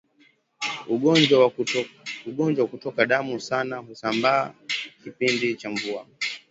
[2.25, 4.53] Ugonjwa wa kutoka damu sana husambaa
[5.03, 6.05] kipindi cha mvua